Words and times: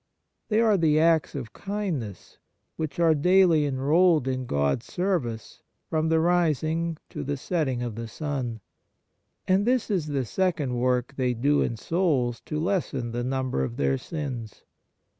They 0.49 0.61
are 0.61 0.77
the 0.77 0.99
acts 0.99 1.35
of 1.35 1.53
kindness 1.53 2.39
which 2.75 2.99
are 2.99 3.13
daily 3.13 3.67
enrolled 3.67 4.27
in 4.27 4.47
God's 4.47 4.87
service 4.87 5.61
from 5.91 6.09
the 6.09 6.19
rising 6.19 6.97
to 7.11 7.23
the 7.23 7.37
setting 7.37 7.83
of 7.83 7.93
the 7.93 8.07
sun; 8.07 8.61
and 9.47 9.63
this 9.63 9.91
is 9.91 10.07
the 10.07 10.25
second 10.25 10.73
work 10.73 11.13
they 11.17 11.35
do 11.35 11.61
in 11.61 11.77
souls 11.77 12.39
to 12.47 12.59
lessen 12.59 13.11
the 13.11 13.23
number 13.23 13.63
of 13.63 13.77
their 13.77 13.99
sins. 13.99 14.63